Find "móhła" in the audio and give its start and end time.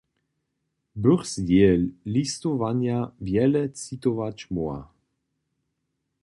4.53-4.81